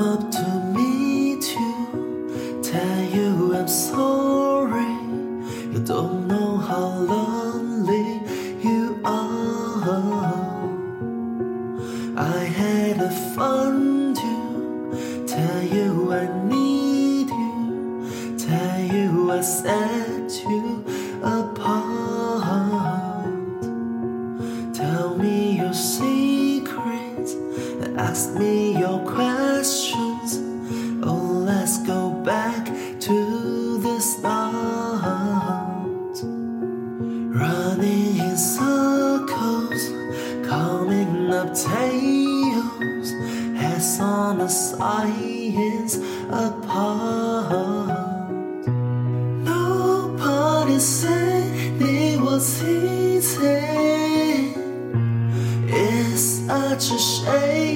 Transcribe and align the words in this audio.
up 0.00 0.30
to 0.30 0.48
meet 0.74 1.44
you, 1.54 2.60
tell 2.62 3.04
you 3.04 3.54
I'm 3.54 3.68
sorry. 3.68 4.94
You 5.72 5.80
don't 5.84 6.26
know 6.26 6.56
how 6.56 6.86
lonely 7.14 8.22
you 8.66 8.98
are. 9.04 10.30
I 12.16 12.38
had 12.60 12.98
a 13.00 13.10
find 13.34 14.16
to 14.16 15.26
tell 15.26 15.62
you 15.62 16.14
I 16.14 16.24
need 16.48 17.28
you, 17.28 18.38
tell 18.38 18.80
you 18.80 19.32
I 19.32 19.42
said 19.42 20.30
you. 20.48 20.59
Your 28.90 28.98
questions. 29.06 30.38
Oh, 31.02 31.42
let's 31.46 31.78
go 31.86 32.10
back 32.10 32.64
to 33.06 33.78
the 33.78 34.00
start. 34.00 35.04
Running 37.40 38.18
in 38.18 38.36
circles, 38.36 39.82
coming 40.44 41.32
up 41.32 41.54
tails, 41.54 43.08
heads 43.60 44.00
on 44.00 44.38
the 44.38 44.48
science 44.48 45.94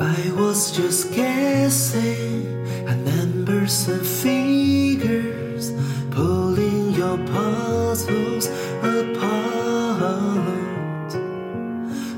I 0.00 0.32
was 0.32 0.72
just 0.72 1.12
guessing 1.12 2.66
at 2.88 2.96
numbers 2.96 3.86
and 3.86 4.06
figures, 4.06 5.72
pulling 6.10 6.92
your 6.92 7.18
puzzles 7.18 8.46
apart. 8.82 10.40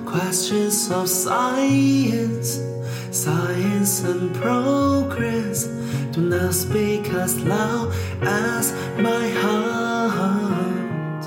Questions 0.07 0.93
of 0.93 1.09
science, 1.09 2.61
science 3.11 4.05
and 4.05 4.33
progress 4.37 5.65
do 6.13 6.21
not 6.21 6.55
speak 6.55 7.09
as 7.09 7.37
loud 7.43 7.93
as 8.23 8.73
my 8.97 9.29
heart. 9.43 11.27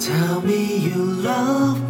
Tell 0.00 0.40
me 0.40 0.78
you 0.78 1.04
love 1.04 1.85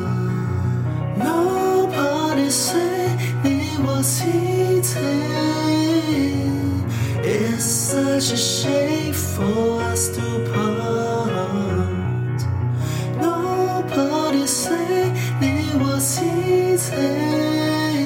Nobody 1.16 2.50
said 2.50 3.18
it 3.42 3.78
was 3.80 4.22
easy. 4.22 5.00
It's 7.24 7.64
such 7.64 8.32
a 8.32 8.36
shame 8.36 9.14
for 9.14 9.80
us 9.80 10.10
to 10.16 10.26
part. 10.52 12.40
Nobody 13.18 14.46
said 14.46 15.10
it 15.40 15.74
was 15.80 16.20
easy. 16.22 18.04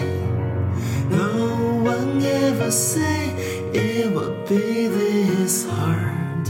No 1.11 1.83
one 1.83 2.23
ever 2.23 2.71
said 2.71 3.30
it 4.01 4.11
would 4.15 4.49
be 4.49 4.87
this 4.87 5.67
hard. 5.69 6.49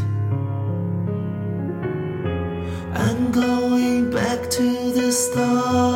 I'm 2.95 3.33
going 3.33 4.11
back 4.11 4.49
to 4.51 4.93
the 4.93 5.11
start. 5.11 5.90